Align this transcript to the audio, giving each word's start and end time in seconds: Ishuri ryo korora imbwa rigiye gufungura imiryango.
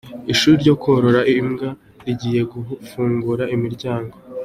Ishuri 0.33 0.55
ryo 0.63 0.73
korora 0.83 1.21
imbwa 1.37 1.69
rigiye 2.05 2.41
gufungura 2.51 3.43
imiryango. 3.55 4.15